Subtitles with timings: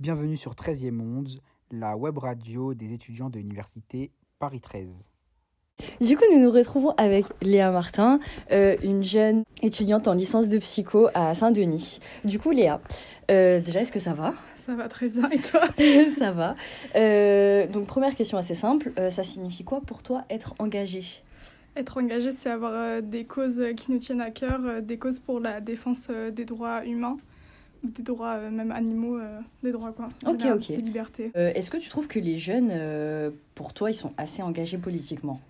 [0.00, 1.28] Bienvenue sur 13e Monde,
[1.70, 5.10] la web radio des étudiants de l'université Paris 13.
[6.00, 8.18] Du coup, nous nous retrouvons avec Léa Martin,
[8.50, 11.98] euh, une jeune étudiante en licence de psycho à Saint-Denis.
[12.24, 12.80] Du coup, Léa,
[13.30, 14.32] euh, déjà, est-ce que ça va?
[14.54, 15.64] Ça va très bien, et toi?
[16.18, 16.56] Ça va.
[16.96, 21.22] Euh, donc, première question assez simple, euh, ça signifie quoi pour toi être engagée
[21.76, 25.60] Être engagé, c'est avoir des causes qui nous tiennent à cœur, des causes pour la
[25.60, 27.18] défense des droits humains,
[27.84, 30.08] ou des droits euh, même animaux, euh, des droits quoi.
[30.26, 30.68] Ok, ok.
[30.68, 31.32] Des libertés.
[31.36, 32.72] Euh, Est-ce que tu trouves que les jeunes,
[33.54, 35.40] pour toi, ils sont assez engagés politiquement?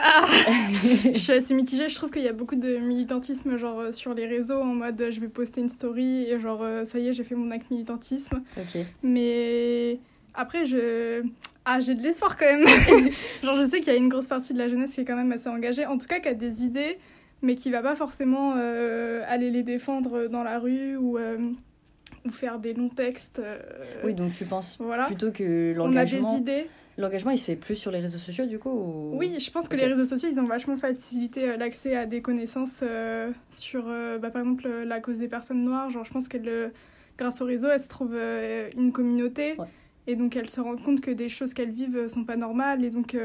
[0.00, 0.26] Ah
[1.12, 4.14] je suis assez mitigée, je trouve qu'il y a beaucoup de militantisme genre euh, sur
[4.14, 7.08] les réseaux en mode euh, je vais poster une story et genre euh, ça y
[7.08, 8.42] est j'ai fait mon acte militantisme.
[8.56, 8.84] Ok.
[9.02, 9.98] Mais
[10.34, 11.22] après je...
[11.64, 12.66] Ah j'ai de l'espoir quand même.
[13.42, 15.16] genre je sais qu'il y a une grosse partie de la jeunesse qui est quand
[15.16, 16.98] même assez engagée, en tout cas qui a des idées
[17.42, 21.38] mais qui va pas forcément euh, aller les défendre dans la rue ou, euh,
[22.26, 23.38] ou faire des longs textes.
[23.38, 23.58] euh,
[24.04, 25.06] Oui, donc tu penses voilà.
[25.06, 26.36] plutôt que On a des l'engagement...
[26.36, 26.66] idées.
[26.96, 29.68] L'engagement, il se fait plus sur les réseaux sociaux, du coup ou- Oui, je pense
[29.68, 34.18] que les réseaux sociaux, ils ont vachement facilité l'accès à des connaissances euh, sur, euh,
[34.18, 35.90] bah, par exemple, la cause des personnes noires.
[35.90, 36.72] Genre, je pense que le-
[37.16, 38.18] grâce au réseau, elles se trouvent
[38.76, 39.54] une communauté.
[39.60, 39.66] Ouais.
[40.08, 42.84] Et donc, elles se rendent compte que des choses qu'elles vivent euh, sont pas normales.
[42.84, 43.16] Et donc,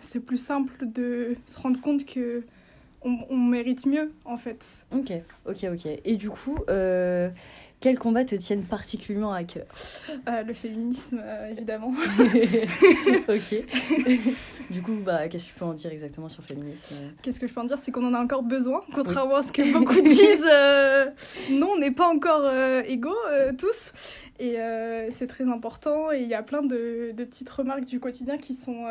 [0.00, 2.44] c'est plus simple de se rendre compte que
[3.02, 4.84] on, on mérite mieux, en fait.
[4.92, 5.12] Ok,
[5.46, 5.86] ok, ok.
[6.04, 7.28] Et du coup, euh,
[7.80, 9.66] quels combats te tiennent particulièrement à cœur?
[10.28, 11.92] Euh, le féminisme, euh, évidemment.
[13.28, 13.62] Ok.
[14.70, 16.94] du coup, bah, qu'est-ce que tu peux en dire exactement sur le féminisme?
[17.22, 17.78] Qu'est-ce que je peux en dire?
[17.78, 20.46] C'est qu'on en a encore besoin, contrairement à ce que beaucoup disent.
[20.50, 21.06] euh,
[21.50, 22.50] non, on n'est pas encore
[22.86, 23.14] égaux
[23.58, 23.92] tous.
[24.40, 24.56] Et
[25.10, 26.10] c'est très important.
[26.10, 28.86] Et il y a plein de, de petites remarques du quotidien qui sont,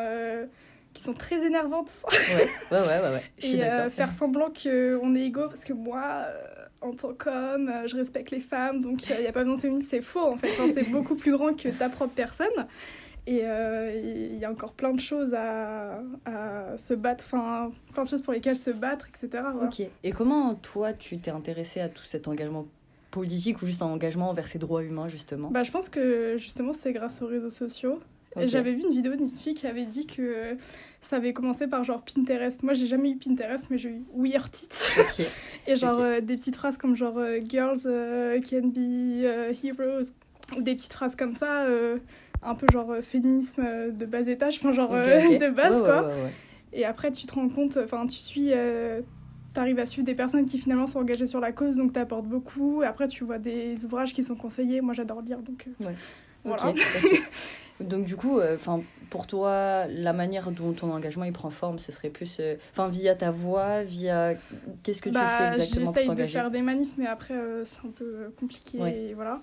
[0.98, 1.92] qui sont très énervantes.
[2.36, 6.92] Ouais, ouais, ouais, Et euh, faire semblant qu'on est égaux, parce que moi, euh, en
[6.92, 9.88] tant qu'homme, euh, je respecte les femmes, donc il n'y a pas besoin de féminisme,
[9.88, 10.50] c'est faux en fait.
[10.74, 12.68] C'est beaucoup plus grand que ta propre personne.
[13.28, 18.08] Et il y a encore plein de choses à, à se battre, enfin, plein de
[18.08, 19.44] choses pour lesquelles se battre, etc.
[19.52, 19.68] voilà.
[19.68, 19.82] Ok.
[20.04, 22.66] Et comment, toi, tu t'es intéressé à tout cet engagement
[23.12, 25.50] politique ou juste un engagement envers ces droits humains, justement?
[25.52, 28.00] Bah, je pense que justement, c'est grâce aux réseaux sociaux.
[28.44, 28.48] Ok.
[28.48, 30.56] J'avais vu une vidéo d'une fille qui avait dit que
[31.02, 32.62] ça avait commencé par genre Pinterest.
[32.64, 34.68] Moi, j'ai jamais eu Pinterest, mais j'ai eu Weird Tits.
[35.00, 35.26] Ok.
[35.68, 38.78] Et genre euh, des petites phrases comme genre euh, Girls euh, can be
[39.24, 40.12] euh, heroes.
[40.58, 41.98] Ou des petites phrases comme ça, euh,
[42.42, 46.04] un peu genre euh, féminisme euh, de bas étage, enfin genre euh, de base quoi.
[46.08, 46.32] ouais, ouais.
[46.74, 48.50] Et après, tu te rends compte, enfin, tu suis.
[48.54, 49.02] euh,
[49.54, 52.84] T'arrives à suivre des personnes qui finalement sont engagées sur la cause, donc t'apportes beaucoup.
[52.86, 54.82] Après, tu vois des ouvrages qui sont conseillés.
[54.82, 55.96] Moi, j'adore lire, donc euh, Ouais.
[56.46, 56.74] voilà.
[57.80, 61.80] Donc du coup, euh, enfin pour toi, la manière dont ton engagement il prend forme,
[61.80, 64.34] ce serait plus, euh, enfin via ta voix, via
[64.84, 67.86] qu'est-ce que tu Bah, fais exactement J'essaye de faire des manifs, mais après, euh, c'est
[67.88, 68.80] un peu compliqué.
[68.80, 68.98] Ouais.
[69.10, 69.42] Et voilà.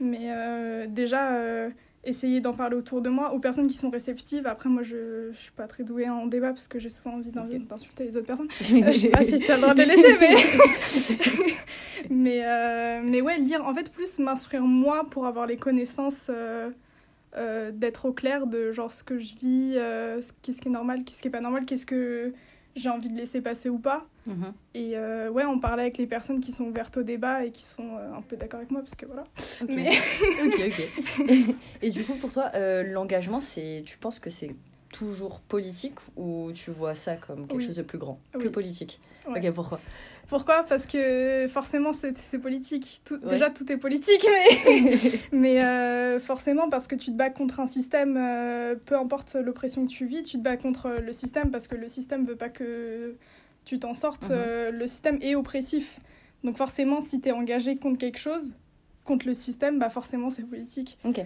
[0.00, 1.70] Mais euh, déjà, euh,
[2.04, 4.46] essayer d'en parler autour de moi, aux personnes qui sont réceptives.
[4.46, 7.30] Après, moi, je, je suis pas très douée en débat parce que j'ai souvent envie
[7.30, 8.48] d'insulter les autres personnes.
[8.72, 10.34] Euh, je sais pas si tu as le droit de les laisser, mais.
[12.10, 16.30] mais, euh, mais ouais, lire, en fait, plus m'instruire moi pour avoir les connaissances.
[16.32, 16.70] euh,
[17.36, 20.72] euh, d'être au clair de genre ce que je vis, euh, ce- qu'est-ce qui est
[20.72, 22.32] normal, qu'est-ce qui est pas normal, qu'est-ce que
[22.74, 24.06] j'ai envie de laisser passer ou pas.
[24.26, 24.52] Mhm.
[24.74, 27.62] Et euh, ouais, on parlait avec les personnes qui sont ouvertes au débat et qui
[27.64, 29.24] sont euh, un peu d'accord avec moi, parce que voilà.
[29.62, 29.70] Ok.
[29.70, 29.90] Mais
[30.44, 31.54] ok, ok.
[31.82, 34.54] Et du coup, pour toi, euh, l'engagement, c'est, tu penses que c'est
[34.98, 37.66] toujours politique ou tu vois ça comme quelque Oui.
[37.66, 38.48] chose de plus grand que Oui.
[38.48, 39.00] politique?
[39.28, 39.46] Ouais.
[39.48, 39.80] Ok, pourquoi?
[40.28, 40.64] Pourquoi?
[40.64, 43.00] Parce que forcément, c'est politique.
[43.04, 43.30] Tout- Ouais.
[43.32, 44.50] Déjà, tout est politique, mais,
[45.32, 49.86] mais euh, forcément, parce que tu te bats contre un système, euh, peu importe l'oppression
[49.86, 52.48] que tu vis, tu te bats contre le système parce que le système veut pas
[52.48, 53.14] que
[53.64, 54.24] tu t'en sortes.
[54.30, 54.36] Mhm.
[54.36, 56.00] Euh, le système est oppressif.
[56.44, 58.54] Donc forcément, si tu es engagé contre quelque chose,
[59.04, 60.98] contre le système, bah forcément, c'est politique.
[61.04, 61.20] Ok.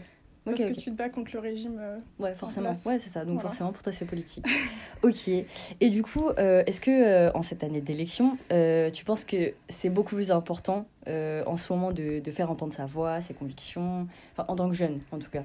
[0.44, 1.76] Parce Ok, que tu te bats contre le régime.
[1.78, 2.70] euh, Ouais, forcément.
[2.86, 3.20] Ouais, c'est ça.
[3.24, 3.42] Donc Voilà.
[3.50, 4.46] forcément, pour toi, c'est politique.
[5.02, 5.28] ok.
[5.28, 9.52] Et du coup, euh, est-ce que euh, en cette année d'élection, euh, tu penses que
[9.68, 14.06] c'est beaucoup plus important en ce moment de, de faire entendre sa voix, ses convictions,
[14.32, 15.42] enfin en tant que jeune, en tout cas?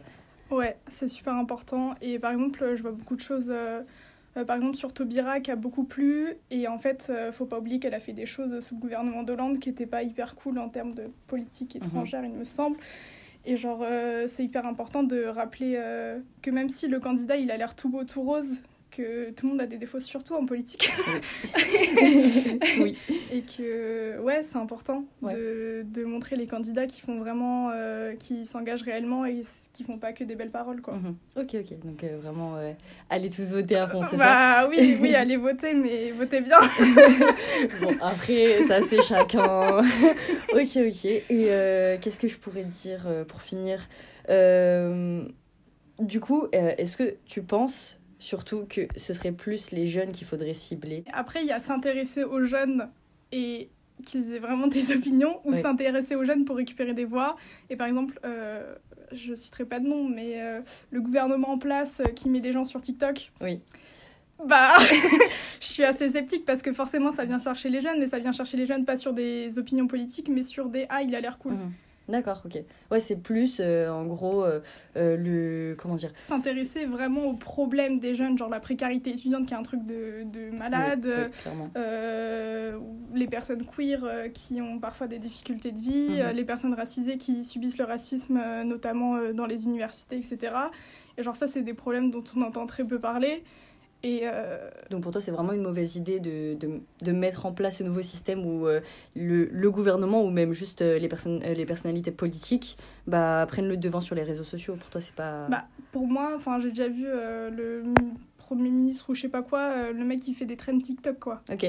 [0.52, 1.96] Ouais, c'est super important.
[2.02, 3.52] Et par exemple, je vois beaucoup de choses.
[4.48, 6.36] par exemple, sur Taubira qui a beaucoup plu.
[6.52, 9.60] Et en fait, faut pas oublier qu'elle a fait des choses sous le gouvernement d'Hollande
[9.60, 12.78] qui n'étaient pas hyper cool en termes de politique étrangère, il me semble.
[13.46, 17.52] Et genre, euh, c'est hyper important de rappeler euh, que même si le candidat il
[17.52, 18.64] a l'air tout beau, tout rose,
[18.96, 20.90] que tout le monde a des défauts, surtout en politique.
[22.80, 22.98] oui.
[23.32, 25.34] Et que, ouais, c'est important Ouais.
[25.34, 29.42] de, de montrer les candidats qui font vraiment, euh, qui s'engagent réellement et
[29.74, 30.96] qui font pas que des belles paroles, quoi.
[30.96, 31.16] Mhm.
[31.38, 31.80] Ok, ok.
[31.84, 32.72] Donc euh, vraiment, euh,
[33.10, 36.58] allez tous voter à fond, c'est ça Bah oui, oui, allez voter, mais votez bien.
[37.82, 39.80] Bon, après, ça c'est chacun.
[40.54, 41.06] ok, ok.
[41.06, 43.88] Et euh, qu'est-ce que je pourrais dire euh, pour finir?
[44.30, 45.24] Euh,
[46.00, 50.28] du coup, euh, est-ce que tu penses surtout que ce serait plus les jeunes qu'il
[50.28, 52.90] faudrait cibler Après, il y a s'intéresser aux jeunes
[53.32, 53.70] et
[54.06, 57.36] qu'ils aient vraiment des opinions, ou s'intéresser aux jeunes pour récupérer des voix.
[57.70, 58.76] Et par exemple, euh,
[59.12, 62.52] je citerai pas de nom, mais euh, le gouvernement en place euh, qui met des
[62.52, 63.32] gens sur TikTok.
[63.42, 63.62] Oui.
[64.46, 64.74] Bah,
[65.62, 68.34] je suis assez sceptique parce que forcément ça vient chercher les jeunes, mais ça vient
[68.34, 71.38] chercher les jeunes pas sur des opinions politiques, mais sur des ah il a l'air
[71.38, 71.54] cool.
[71.54, 71.72] Mhm.
[72.08, 72.60] D'accord, ok.
[72.92, 74.60] Ouais, c'est plus euh, en gros euh,
[74.96, 75.76] euh, le.
[75.76, 79.64] Comment dire S'intéresser vraiment aux problèmes des jeunes, genre la précarité étudiante qui est un
[79.64, 81.06] truc de, de malade.
[81.06, 81.70] Oui, oui, clairement.
[83.16, 86.36] les personnes queer qui ont parfois des difficultés de vie, Mhm.
[86.36, 90.54] les personnes racisées qui subissent le racisme, notamment dans les universités, etc.
[91.18, 93.44] Et genre ça, c'est des problèmes dont on entend très peu parler.
[94.06, 97.52] Et euh, Donc pour toi, c'est vraiment une mauvaise idée de, de, de mettre en
[97.54, 98.80] place ce nouveau système où euh,
[99.16, 103.78] le, le gouvernement ou même juste euh, les, personnes, les personnalités politiques bah, prennent le
[103.78, 104.76] devant sur les réseaux sociaux.
[104.76, 105.48] Pour toi, c'est pas...
[105.50, 109.92] Bah, pour moi, j'ai déjà vu le mi- Premier ministre ou je sais pas quoi,
[109.92, 111.42] le mec qui fait des trends TikTok, quoi.
[111.52, 111.66] Ok,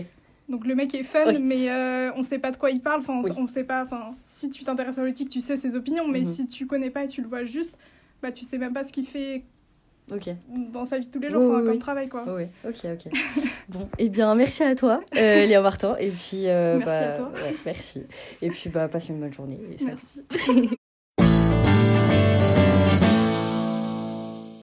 [0.51, 1.41] Donc le mec est fun, Oui.
[1.41, 1.71] mais
[2.17, 3.01] on sait pas de quoi il parle.
[3.01, 3.31] Enfin, on, Oui.
[3.39, 3.83] on sait pas.
[3.83, 6.25] Enfin, si tu t'intéresses à la politique, tu sais ses opinions, mais Mhm.
[6.27, 7.79] si tu connais pas et tu le vois juste,
[8.23, 9.45] bah tu sais même pas ce qu'il fait
[10.11, 10.31] ok.
[10.73, 11.79] dans sa vie de tous les jours, Oui, enfin, oui, comme oui.
[11.79, 12.25] travail, quoi.
[12.33, 13.13] Ouais, ok, ok.
[13.69, 15.97] bon, eh bien, merci à toi, euh, Léa Martin.
[15.99, 17.29] Et puis, euh, Merci bah, à toi.
[17.35, 18.03] ouais, merci.
[18.43, 19.59] Et puis, bah, passe une bonne journée.
[19.73, 20.23] Et ça- Merci.